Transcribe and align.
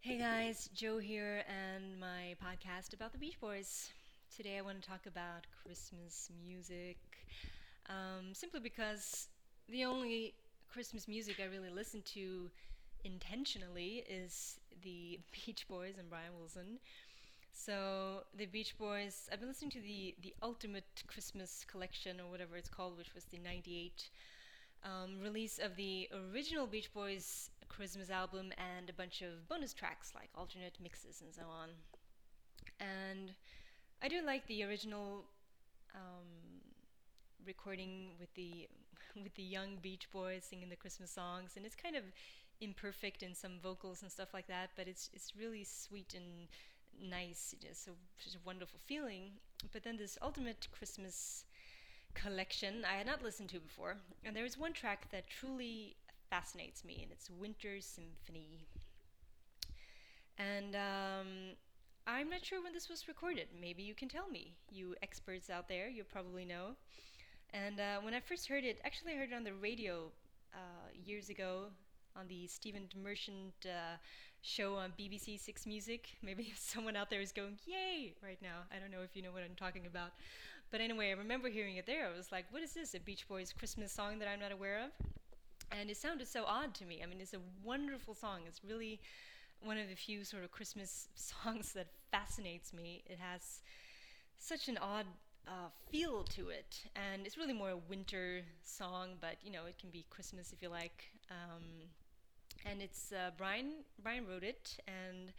Hey 0.00 0.18
guys, 0.18 0.68
Joe 0.74 0.98
here, 0.98 1.44
and 1.48 1.98
my 2.00 2.34
podcast 2.42 2.92
about 2.94 3.12
the 3.12 3.18
Beach 3.18 3.40
Boys. 3.40 3.90
Today 4.34 4.58
I 4.58 4.62
want 4.62 4.80
to 4.82 4.88
talk 4.88 5.06
about 5.06 5.46
Christmas 5.62 6.30
music, 6.44 6.96
um, 7.88 8.34
simply 8.34 8.60
because 8.60 9.28
the 9.68 9.84
only 9.84 10.34
Christmas 10.68 11.06
music 11.08 11.36
I 11.40 11.46
really 11.46 11.70
listen 11.70 12.02
to 12.14 12.50
intentionally 13.04 14.04
is 14.08 14.58
the 14.82 15.20
Beach 15.46 15.66
Boys 15.68 15.96
and 15.98 16.08
Brian 16.10 16.32
Wilson. 16.38 16.78
So 17.52 18.24
the 18.36 18.46
Beach 18.46 18.76
Boys, 18.78 19.28
I've 19.32 19.40
been 19.40 19.48
listening 19.48 19.70
to 19.72 19.80
the 19.80 20.14
the 20.22 20.34
Ultimate 20.42 21.04
Christmas 21.06 21.64
Collection 21.70 22.20
or 22.20 22.30
whatever 22.30 22.56
it's 22.56 22.68
called, 22.68 22.96
which 22.98 23.14
was 23.14 23.24
the 23.26 23.38
'98 23.38 24.10
um, 24.84 25.20
release 25.22 25.58
of 25.58 25.76
the 25.76 26.08
original 26.32 26.66
Beach 26.66 26.92
Boys 26.94 27.50
Christmas 27.70 28.10
album 28.10 28.52
and 28.58 28.90
a 28.90 28.92
bunch 28.92 29.22
of 29.22 29.48
bonus 29.48 29.72
tracks 29.72 30.12
like 30.14 30.28
alternate 30.34 30.76
mixes 30.82 31.22
and 31.24 31.34
so 31.34 31.42
on. 31.42 31.70
And 32.78 33.32
I 34.02 34.08
do 34.08 34.20
like 34.24 34.46
the 34.46 34.64
original 34.64 35.24
um, 35.94 36.60
recording 37.46 38.10
with 38.18 38.32
the 38.34 38.68
with 39.22 39.34
the 39.34 39.42
young 39.42 39.76
Beach 39.80 40.10
Boys 40.12 40.44
singing 40.44 40.68
the 40.68 40.76
Christmas 40.76 41.10
songs, 41.10 41.52
and 41.56 41.64
it's 41.64 41.76
kind 41.76 41.96
of 41.96 42.04
imperfect 42.60 43.22
in 43.22 43.34
some 43.34 43.58
vocals 43.62 44.02
and 44.02 44.10
stuff 44.10 44.34
like 44.34 44.46
that, 44.48 44.70
but 44.76 44.86
it's 44.86 45.10
it's 45.12 45.32
really 45.38 45.64
sweet 45.64 46.14
and 46.14 46.48
nice, 47.10 47.54
a, 47.62 47.74
such 47.74 48.34
a 48.34 48.44
wonderful 48.44 48.80
feeling. 48.86 49.32
But 49.72 49.84
then 49.84 49.96
this 49.96 50.18
ultimate 50.20 50.68
Christmas 50.72 51.44
collection 52.14 52.84
I 52.84 52.98
had 52.98 53.06
not 53.06 53.22
listened 53.22 53.48
to 53.50 53.60
before, 53.60 53.96
and 54.24 54.34
there 54.36 54.44
is 54.44 54.58
one 54.58 54.72
track 54.72 55.10
that 55.10 55.28
truly 55.28 55.96
fascinates 56.30 56.84
me, 56.84 57.00
and 57.02 57.10
it's 57.12 57.28
Winter 57.28 57.80
Symphony. 57.80 58.66
And 60.38 60.74
um, 60.74 61.26
I'm 62.06 62.30
not 62.30 62.44
sure 62.44 62.62
when 62.62 62.72
this 62.72 62.88
was 62.88 63.08
recorded. 63.08 63.48
Maybe 63.60 63.82
you 63.82 63.94
can 63.94 64.08
tell 64.08 64.28
me. 64.28 64.54
You 64.70 64.94
experts 65.02 65.50
out 65.50 65.68
there, 65.68 65.88
you 65.88 66.04
probably 66.04 66.44
know. 66.44 66.76
And 67.52 67.80
uh, 67.80 67.98
when 68.00 68.14
I 68.14 68.20
first 68.20 68.48
heard 68.48 68.64
it, 68.64 68.80
actually, 68.84 69.12
I 69.12 69.16
heard 69.16 69.32
it 69.32 69.34
on 69.34 69.44
the 69.44 69.52
radio 69.54 70.06
uh, 70.54 70.88
years 71.04 71.28
ago 71.28 71.64
on 72.16 72.26
the 72.28 72.46
Stephen 72.46 72.88
Merchant 73.02 73.54
uh, 73.64 73.96
show 74.42 74.76
on 74.76 74.92
BBC 74.98 75.38
Six 75.38 75.66
Music. 75.66 76.08
Maybe 76.22 76.52
someone 76.56 76.96
out 76.96 77.10
there 77.10 77.20
is 77.20 77.32
going, 77.32 77.58
yay, 77.66 78.14
right 78.22 78.38
now. 78.40 78.62
I 78.74 78.78
don't 78.78 78.90
know 78.90 79.02
if 79.04 79.16
you 79.16 79.22
know 79.22 79.32
what 79.32 79.42
I'm 79.42 79.56
talking 79.56 79.86
about. 79.86 80.10
But 80.70 80.80
anyway, 80.80 81.10
I 81.10 81.12
remember 81.12 81.48
hearing 81.48 81.76
it 81.76 81.86
there. 81.86 82.08
I 82.12 82.16
was 82.16 82.30
like, 82.30 82.46
what 82.50 82.62
is 82.62 82.72
this? 82.72 82.94
A 82.94 83.00
Beach 83.00 83.26
Boys 83.28 83.52
Christmas 83.52 83.92
song 83.92 84.20
that 84.20 84.28
I'm 84.28 84.40
not 84.40 84.52
aware 84.52 84.84
of? 84.84 85.19
And 85.70 85.90
it 85.90 85.96
sounded 85.96 86.26
so 86.28 86.44
odd 86.46 86.74
to 86.74 86.84
me. 86.84 87.00
I 87.02 87.06
mean, 87.06 87.20
it's 87.20 87.34
a 87.34 87.40
wonderful 87.62 88.14
song. 88.14 88.40
It's 88.46 88.60
really 88.64 89.00
one 89.62 89.78
of 89.78 89.88
the 89.88 89.94
few 89.94 90.24
sort 90.24 90.42
of 90.44 90.50
Christmas 90.50 91.08
songs 91.14 91.72
that 91.72 91.88
fascinates 92.10 92.72
me. 92.72 93.02
It 93.06 93.18
has 93.18 93.60
such 94.38 94.68
an 94.68 94.78
odd 94.78 95.06
uh, 95.46 95.68
feel 95.90 96.24
to 96.24 96.48
it, 96.48 96.82
and 96.96 97.26
it's 97.26 97.36
really 97.36 97.52
more 97.52 97.70
a 97.70 97.76
winter 97.76 98.42
song, 98.62 99.10
but 99.20 99.36
you 99.44 99.50
know 99.50 99.66
it 99.66 99.78
can 99.78 99.90
be 99.90 100.04
Christmas 100.10 100.52
if 100.52 100.62
you 100.62 100.68
like. 100.68 101.10
Um, 101.30 101.88
and 102.66 102.82
it's 102.82 103.12
uh, 103.12 103.30
Brian. 103.36 103.84
Brian 104.02 104.26
wrote 104.26 104.42
it, 104.44 104.76
and 104.86 105.32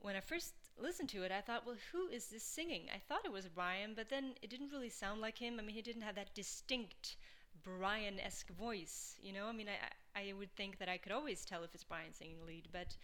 when 0.00 0.16
I 0.16 0.20
first 0.20 0.54
listened 0.78 1.08
to 1.10 1.22
it, 1.22 1.32
I 1.32 1.40
thought, 1.40 1.64
well, 1.66 1.76
who 1.92 2.08
is 2.08 2.26
this 2.26 2.42
singing? 2.42 2.84
I 2.94 2.98
thought 2.98 3.24
it 3.24 3.32
was 3.32 3.48
Brian, 3.48 3.92
but 3.94 4.08
then 4.08 4.34
it 4.42 4.50
didn't 4.50 4.72
really 4.72 4.90
sound 4.90 5.20
like 5.20 5.38
him. 5.38 5.58
I 5.58 5.62
mean, 5.62 5.74
he 5.74 5.82
didn't 5.82 6.02
have 6.02 6.16
that 6.16 6.34
distinct 6.34 7.16
Brian-esque 7.62 8.50
voice. 8.50 9.16
You 9.20 9.32
know, 9.32 9.46
I 9.46 9.52
mean, 9.52 9.68
I 9.68 10.20
I 10.28 10.32
would 10.32 10.54
think 10.56 10.78
that 10.78 10.88
I 10.88 10.96
could 10.96 11.12
always 11.12 11.44
tell 11.44 11.62
if 11.62 11.74
it's 11.74 11.84
Brian 11.84 12.12
singing 12.12 12.38
lead, 12.46 12.68
but 12.72 12.96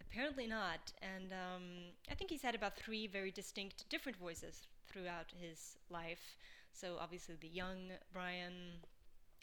apparently 0.00 0.46
not. 0.46 0.92
And 1.02 1.32
um, 1.32 1.62
I 2.10 2.14
think 2.14 2.30
he's 2.30 2.42
had 2.42 2.54
about 2.54 2.76
three 2.76 3.06
very 3.06 3.30
distinct, 3.30 3.88
different 3.88 4.18
voices 4.18 4.66
throughout 4.86 5.32
his 5.38 5.76
life. 5.90 6.36
So 6.72 6.96
obviously 7.00 7.36
the 7.40 7.48
young 7.48 7.92
Brian 8.12 8.82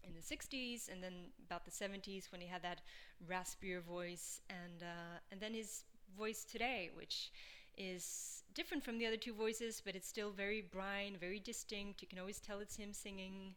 in 0.04 0.14
the 0.14 0.22
60s, 0.22 0.90
and 0.92 1.02
then 1.04 1.14
about 1.46 1.66
the 1.66 1.72
70s 1.72 2.32
when 2.32 2.42
he 2.42 2.48
had 2.48 2.62
that 2.62 2.82
raspier 3.28 3.82
voice, 3.82 4.42
and 4.50 4.84
uh, 4.84 5.18
and 5.32 5.40
then 5.42 5.54
his 5.54 5.84
voice 6.18 6.46
today, 6.46 6.92
which 6.96 7.32
is 7.78 8.44
different 8.54 8.84
from 8.84 8.98
the 8.98 9.06
other 9.06 9.18
two 9.18 9.34
voices, 9.34 9.82
but 9.84 9.96
it's 9.96 10.08
still 10.08 10.32
very 10.32 10.62
Brian, 10.62 11.18
very 11.18 11.40
distinct. 11.40 12.02
You 12.02 12.08
can 12.08 12.20
always 12.20 12.40
tell 12.40 12.60
it's 12.60 12.78
him 12.78 12.94
singing. 12.94 13.56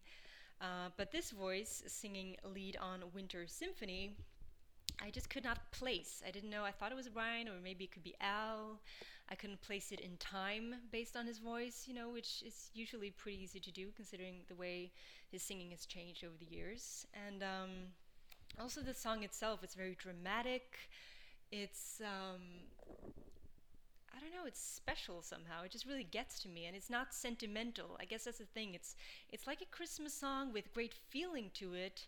Uh, 0.60 0.88
but 0.96 1.12
this 1.12 1.30
voice 1.30 1.82
singing 1.86 2.36
lead 2.44 2.76
on 2.80 3.02
Winter 3.14 3.46
Symphony 3.46 4.16
I 5.00 5.10
just 5.10 5.30
could 5.30 5.44
not 5.44 5.58
place. 5.70 6.22
I 6.26 6.30
didn't 6.30 6.50
know. 6.50 6.64
I 6.64 6.72
thought 6.72 6.90
it 6.90 6.96
was 6.96 7.08
Brian, 7.08 7.48
or 7.48 7.52
maybe 7.62 7.84
it 7.84 7.92
could 7.92 8.02
be 8.02 8.14
Al. 8.20 8.80
I 9.30 9.34
couldn't 9.34 9.60
place 9.60 9.92
it 9.92 10.00
in 10.00 10.16
time 10.16 10.74
based 10.90 11.16
on 11.16 11.26
his 11.26 11.38
voice, 11.38 11.84
you 11.86 11.94
know, 11.94 12.08
which 12.08 12.42
is 12.44 12.70
usually 12.74 13.10
pretty 13.10 13.42
easy 13.42 13.60
to 13.60 13.70
do 13.70 13.88
considering 13.94 14.36
the 14.48 14.54
way 14.54 14.90
his 15.30 15.42
singing 15.42 15.70
has 15.70 15.86
changed 15.86 16.24
over 16.24 16.34
the 16.40 16.46
years. 16.46 17.06
And 17.26 17.42
um, 17.42 17.70
also, 18.58 18.80
the 18.80 18.94
song 18.94 19.22
itself, 19.22 19.62
it's 19.62 19.74
very 19.74 19.96
dramatic. 19.98 20.78
It's, 21.52 22.00
um, 22.00 22.40
I 24.14 24.20
don't 24.20 24.32
know, 24.32 24.46
it's 24.46 24.60
special 24.60 25.22
somehow. 25.22 25.62
It 25.64 25.70
just 25.70 25.86
really 25.86 26.04
gets 26.04 26.40
to 26.40 26.48
me, 26.48 26.64
and 26.66 26.74
it's 26.74 26.90
not 26.90 27.14
sentimental. 27.14 27.96
I 28.00 28.04
guess 28.04 28.24
that's 28.24 28.38
the 28.38 28.44
thing. 28.44 28.74
It's, 28.74 28.96
it's 29.30 29.46
like 29.46 29.60
a 29.60 29.66
Christmas 29.66 30.14
song 30.14 30.52
with 30.52 30.72
great 30.74 30.94
feeling 31.10 31.50
to 31.54 31.74
it 31.74 32.06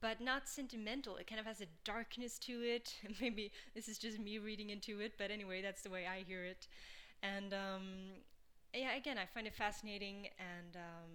but 0.00 0.20
not 0.20 0.48
sentimental. 0.48 1.16
It 1.16 1.26
kind 1.26 1.38
of 1.40 1.46
has 1.46 1.60
a 1.60 1.66
darkness 1.84 2.38
to 2.40 2.62
it. 2.62 2.94
Maybe 3.20 3.52
this 3.74 3.88
is 3.88 3.98
just 3.98 4.18
me 4.18 4.38
reading 4.38 4.70
into 4.70 5.00
it, 5.00 5.12
but 5.18 5.30
anyway, 5.30 5.60
that's 5.62 5.82
the 5.82 5.90
way 5.90 6.06
I 6.06 6.22
hear 6.26 6.44
it. 6.44 6.66
And 7.22 7.52
um, 7.52 7.82
yeah, 8.74 8.96
again, 8.96 9.18
I 9.18 9.26
find 9.26 9.46
it 9.46 9.54
fascinating, 9.54 10.28
and 10.38 10.76
um, 10.76 11.10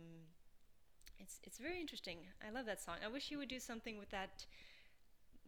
it's 1.19 1.39
it's 1.43 1.57
very 1.57 1.79
interesting. 1.79 2.17
I 2.45 2.51
love 2.51 2.65
that 2.65 2.81
song. 2.81 2.95
I 3.03 3.07
wish 3.07 3.27
he 3.29 3.35
would 3.35 3.49
do 3.49 3.59
something 3.59 3.97
with 3.97 4.09
that 4.11 4.45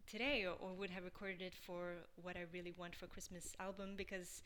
today, 0.09 0.45
or, 0.45 0.73
would 0.73 0.89
have 0.89 1.03
recorded 1.03 1.41
it 1.41 1.53
for 1.53 1.93
what 2.21 2.35
I 2.35 2.45
really 2.53 2.73
want 2.77 2.95
for 2.95 3.07
Christmas 3.07 3.53
album 3.59 3.95
because. 3.95 4.43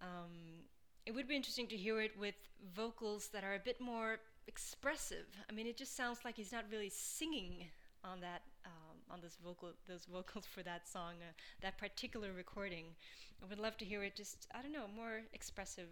Um, 0.00 0.64
it 1.06 1.14
would 1.14 1.28
be 1.28 1.36
interesting 1.36 1.68
to 1.68 1.76
hear 1.76 2.00
it 2.00 2.18
with 2.18 2.34
vocals 2.74 3.28
that 3.28 3.44
are 3.44 3.54
a 3.54 3.60
bit 3.60 3.80
more 3.80 4.18
expressive. 4.48 5.26
I 5.48 5.52
mean, 5.52 5.66
it 5.66 5.76
just 5.76 5.96
sounds 5.96 6.18
like 6.24 6.36
he's 6.36 6.52
not 6.52 6.64
really 6.70 6.90
singing 6.90 7.64
on 8.04 8.20
that 8.20 8.42
um, 8.64 8.96
on 9.10 9.20
this 9.20 9.36
vocal 9.42 9.70
those 9.88 10.04
vocals 10.12 10.46
for 10.46 10.62
that 10.64 10.88
song, 10.88 11.14
uh, 11.20 11.32
that 11.62 11.78
particular 11.78 12.32
recording. 12.32 12.86
I 13.42 13.46
would 13.46 13.58
love 13.58 13.76
to 13.78 13.84
hear 13.84 14.02
it 14.02 14.16
just 14.16 14.46
I 14.54 14.62
don't 14.62 14.72
know 14.72 14.86
more 14.94 15.22
expressive. 15.32 15.88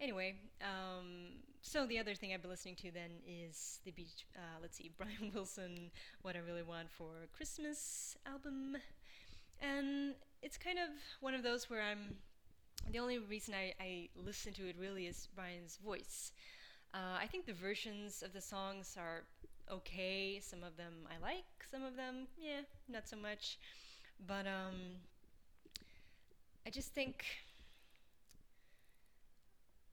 Anyway, 0.00 0.34
um, 0.60 1.40
so 1.66 1.84
the 1.84 1.98
other 1.98 2.14
thing 2.14 2.32
I've 2.32 2.42
been 2.42 2.50
listening 2.50 2.76
to 2.76 2.92
then 2.92 3.10
is 3.26 3.80
the 3.84 3.90
beach. 3.90 4.24
Uh, 4.36 4.58
let's 4.62 4.76
see, 4.76 4.90
Brian 4.98 5.32
Wilson, 5.34 5.90
"What 6.22 6.36
I 6.36 6.38
Really 6.38 6.62
Want 6.62 6.90
for 6.90 7.26
Christmas" 7.36 8.16
album, 8.24 8.76
and 9.60 10.14
it's 10.42 10.56
kind 10.56 10.78
of 10.78 10.90
one 11.20 11.34
of 11.34 11.42
those 11.42 11.68
where 11.68 11.82
I'm. 11.82 12.16
The 12.92 13.00
only 13.00 13.18
reason 13.18 13.52
I, 13.54 13.74
I 13.80 14.08
listen 14.14 14.52
to 14.54 14.68
it 14.68 14.76
really 14.78 15.06
is 15.06 15.28
Brian's 15.34 15.76
voice. 15.84 16.30
Uh, 16.94 17.18
I 17.20 17.26
think 17.26 17.46
the 17.46 17.52
versions 17.52 18.22
of 18.22 18.32
the 18.32 18.40
songs 18.40 18.96
are 18.96 19.24
okay. 19.68 20.38
Some 20.40 20.62
of 20.62 20.76
them 20.76 20.92
I 21.10 21.20
like, 21.20 21.44
some 21.68 21.82
of 21.82 21.96
them, 21.96 22.28
yeah, 22.38 22.60
not 22.88 23.08
so 23.08 23.16
much. 23.16 23.58
But 24.24 24.46
um, 24.46 25.00
I 26.64 26.70
just 26.70 26.94
think 26.94 27.24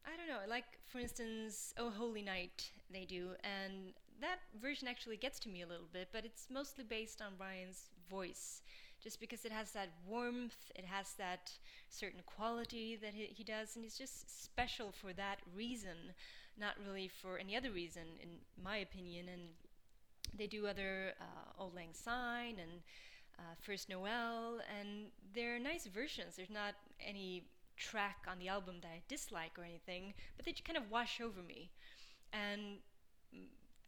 I 0.06 0.18
don't 0.18 0.28
know, 0.28 0.42
like 0.50 0.66
for 0.86 1.00
instance, 1.00 1.74
Oh 1.78 1.90
Holy 1.90 2.22
Night, 2.22 2.72
they 2.92 3.06
do, 3.06 3.30
and 3.44 3.94
that 4.22 4.40
version 4.62 4.88
actually 4.88 5.18
gets 5.18 5.40
to 5.40 5.50
me 5.50 5.62
a 5.62 5.68
little 5.68 5.88
bit, 5.92 6.10
but 6.12 6.26
it's 6.26 6.48
mostly 6.52 6.84
based 6.84 7.22
on 7.22 7.34
Brian's 7.38 7.90
voice, 8.10 8.62
just 9.02 9.20
because 9.20 9.46
it 9.46 9.52
has 9.52 9.72
that 9.72 9.90
warmth, 10.08 10.72
it 10.76 10.86
has 10.86 11.14
that 11.18 11.52
certain 11.90 12.22
quality 12.26 12.98
that 13.02 13.14
he, 13.14 13.26
he 13.26 13.44
does, 13.44 13.76
and 13.76 13.84
it's 13.84 13.98
just 13.98 14.44
special 14.44 14.92
for 14.92 15.14
that 15.14 15.40
reason, 15.56 16.14
not 16.58 16.76
really 16.86 17.08
for 17.08 17.38
any 17.38 17.56
other 17.56 17.72
reason, 17.72 18.04
in 18.22 18.30
my 18.64 18.78
opinion. 18.78 19.28
And 19.32 19.42
they 20.38 20.48
do 20.48 20.68
other 20.68 21.14
uh, 21.20 21.64
Auld 21.64 21.76
Lang 21.76 21.94
Syne 21.94 22.58
and 22.60 22.82
uh, 23.40 23.56
First 23.60 23.90
Noel, 23.90 24.60
and 24.80 25.08
they're 25.34 25.60
nice 25.60 25.86
versions. 25.86 26.36
There's 26.36 26.50
not 26.50 26.76
any 27.06 27.44
track 27.78 28.26
on 28.30 28.40
the 28.40 28.48
album 28.48 28.76
that 28.82 28.88
I 28.88 29.02
dislike 29.08 29.58
or 29.58 29.64
anything, 29.64 30.14
but 30.36 30.46
they 30.46 30.52
just 30.52 30.66
kind 30.66 30.78
of 30.78 30.92
wash 30.92 31.20
over 31.22 31.42
me. 31.42 31.70
And 32.32 32.78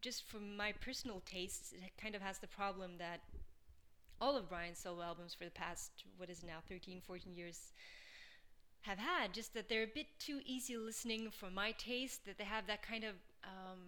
just 0.01 0.23
from 0.23 0.55
my 0.55 0.71
personal 0.71 1.21
tastes, 1.25 1.73
it 1.73 1.91
kind 2.01 2.15
of 2.15 2.21
has 2.21 2.37
the 2.37 2.47
problem 2.47 2.91
that 2.99 3.21
all 4.21 4.37
of 4.37 4.49
Brian's 4.49 4.79
solo 4.79 5.03
albums 5.03 5.33
for 5.33 5.45
the 5.45 5.51
past, 5.51 5.91
what 6.17 6.29
is 6.29 6.43
now, 6.43 6.59
13, 6.69 7.01
14 7.05 7.35
years 7.35 7.73
have 8.81 8.99
had, 8.99 9.33
just 9.33 9.53
that 9.53 9.67
they're 9.67 9.83
a 9.83 9.88
bit 9.93 10.07
too 10.19 10.39
easy 10.45 10.77
listening 10.77 11.29
for 11.31 11.49
my 11.49 11.71
taste, 11.71 12.25
that 12.25 12.38
they 12.38 12.43
have 12.43 12.67
that 12.67 12.81
kind 12.83 13.03
of, 13.03 13.15
um, 13.43 13.79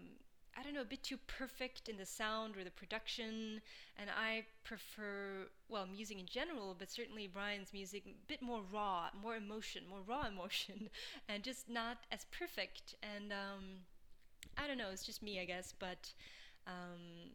I 0.57 0.63
don't 0.63 0.73
know, 0.73 0.81
a 0.81 0.85
bit 0.85 1.03
too 1.03 1.17
perfect 1.27 1.87
in 1.87 1.97
the 1.97 2.05
sound 2.05 2.57
or 2.57 2.63
the 2.63 2.71
production. 2.71 3.61
And 3.97 4.09
I 4.09 4.45
prefer, 4.63 5.47
well, 5.69 5.85
music 5.85 6.19
in 6.19 6.25
general, 6.25 6.75
but 6.77 6.89
certainly 6.91 7.27
Brian's 7.27 7.71
music, 7.73 8.03
a 8.07 8.27
bit 8.27 8.41
more 8.41 8.61
raw, 8.73 9.09
more 9.21 9.35
emotion, 9.35 9.83
more 9.87 10.01
raw 10.07 10.25
emotion, 10.33 10.89
and 11.29 11.43
just 11.43 11.69
not 11.69 11.97
as 12.11 12.25
perfect. 12.31 12.95
And 13.03 13.31
um, 13.31 13.63
I 14.57 14.67
don't 14.67 14.77
know, 14.77 14.89
it's 14.91 15.05
just 15.05 15.21
me, 15.21 15.39
I 15.39 15.45
guess, 15.45 15.73
but 15.77 16.11
um, 16.65 17.31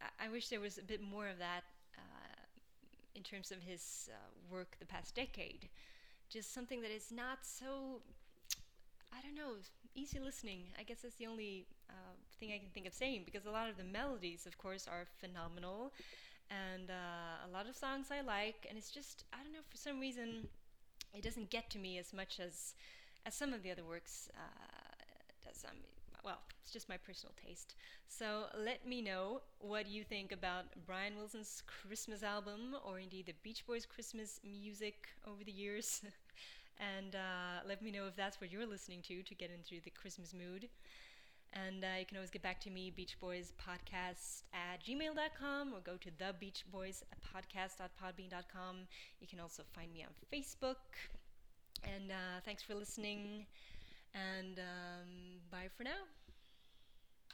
I-, 0.00 0.26
I 0.26 0.28
wish 0.28 0.48
there 0.48 0.60
was 0.60 0.78
a 0.78 0.82
bit 0.82 1.00
more 1.02 1.28
of 1.28 1.38
that 1.38 1.64
uh, 1.96 2.36
in 3.14 3.22
terms 3.22 3.50
of 3.50 3.62
his 3.62 4.10
uh, 4.12 4.16
work 4.52 4.76
the 4.78 4.86
past 4.86 5.14
decade. 5.14 5.68
Just 6.28 6.52
something 6.52 6.82
that 6.82 6.90
is 6.90 7.10
not 7.12 7.38
so 7.42 8.00
I 9.12 9.20
don't 9.22 9.34
know, 9.34 9.54
easy 9.96 10.18
listening. 10.20 10.64
I 10.78 10.82
guess 10.84 10.98
that's 11.02 11.16
the 11.16 11.26
only 11.26 11.66
uh, 11.90 12.14
thing 12.38 12.52
I 12.52 12.58
can 12.58 12.68
think 12.74 12.86
of 12.86 12.94
saying 12.94 13.22
because 13.24 13.46
a 13.46 13.50
lot 13.50 13.68
of 13.68 13.76
the 13.76 13.84
melodies, 13.84 14.46
of 14.46 14.58
course, 14.58 14.86
are 14.88 15.06
phenomenal, 15.18 15.92
and 16.50 16.90
uh, 16.90 17.48
a 17.48 17.50
lot 17.52 17.68
of 17.68 17.76
songs 17.76 18.08
I 18.10 18.20
like. 18.22 18.66
And 18.68 18.78
it's 18.78 18.90
just 18.90 19.24
I 19.32 19.38
don't 19.42 19.52
know 19.52 19.66
for 19.68 19.76
some 19.76 20.00
reason 20.00 20.48
it 21.14 21.22
doesn't 21.22 21.50
get 21.50 21.70
to 21.70 21.78
me 21.78 21.98
as 21.98 22.12
much 22.12 22.40
as 22.40 22.74
as 23.26 23.34
some 23.34 23.52
of 23.52 23.62
the 23.62 23.70
other 23.70 23.84
works 23.84 24.30
uh, 24.36 24.94
does. 25.44 25.64
Um, 25.64 25.76
well, 26.24 26.40
it's 26.62 26.72
just 26.72 26.88
my 26.88 26.96
personal 26.96 27.32
taste. 27.46 27.76
So 28.08 28.46
let 28.58 28.86
me 28.86 29.00
know 29.00 29.42
what 29.60 29.88
you 29.88 30.02
think 30.02 30.32
about 30.32 30.64
Brian 30.84 31.16
Wilson's 31.16 31.62
Christmas 31.66 32.22
album, 32.24 32.76
or 32.84 32.98
indeed 32.98 33.26
the 33.26 33.34
Beach 33.42 33.64
Boys' 33.66 33.86
Christmas 33.86 34.40
music 34.44 35.08
over 35.26 35.44
the 35.44 35.52
years. 35.52 36.02
and 36.78 37.14
uh, 37.14 37.66
let 37.66 37.82
me 37.82 37.90
know 37.90 38.06
if 38.06 38.16
that's 38.16 38.40
what 38.40 38.50
you're 38.50 38.66
listening 38.66 39.02
to 39.02 39.22
to 39.22 39.34
get 39.34 39.50
into 39.50 39.82
the 39.82 39.90
Christmas 39.90 40.32
mood. 40.34 40.68
And 41.52 41.84
uh, 41.84 41.98
you 42.00 42.06
can 42.06 42.16
always 42.18 42.30
get 42.30 42.42
back 42.42 42.60
to 42.62 42.70
me, 42.70 42.90
Beach 42.94 43.16
Boys 43.20 43.52
Podcast 43.56 44.42
at 44.52 44.84
gmail.com, 44.84 45.72
or 45.72 45.80
go 45.80 45.96
to 45.96 46.10
the 46.18 46.34
Beach 46.38 46.64
Boys 46.70 47.02
Podcast.podbean.com. 47.34 48.76
You 49.20 49.26
can 49.26 49.40
also 49.40 49.62
find 49.74 49.92
me 49.92 50.04
on 50.04 50.10
Facebook. 50.32 50.76
And 51.84 52.10
uh, 52.10 52.40
thanks 52.44 52.62
for 52.62 52.74
listening. 52.74 53.46
And 54.14 54.58
um, 54.58 55.40
bye 55.50 55.68
for 55.76 55.84
now. 55.84 56.25